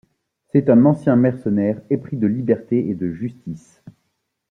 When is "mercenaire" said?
1.15-1.79